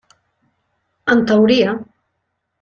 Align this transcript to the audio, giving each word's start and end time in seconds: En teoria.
En 1.15 1.21
teoria. 1.33 1.77